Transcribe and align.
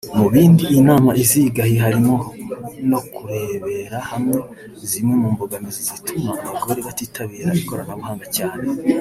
Mu 0.17 0.25
bindi 0.33 0.63
iyi 0.71 0.81
nama 0.89 1.09
izigahi 1.23 1.75
harimo 1.83 2.15
no 2.89 2.99
kurebera 3.13 3.97
hamwe 4.11 4.37
zimwe 4.89 5.13
mu 5.21 5.27
mbogamizi 5.33 5.81
zituma 5.89 6.31
abagore 6.47 6.79
batitabira 6.87 7.49
ikoranabuhanga 7.61 8.25
cyane 8.37 8.63